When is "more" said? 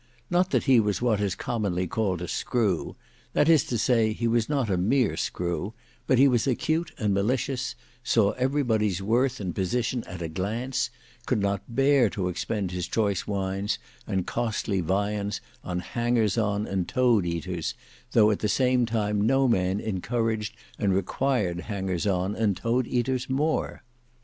23.29-23.83